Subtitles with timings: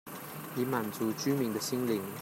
[0.55, 2.01] 以滿足居民的心靈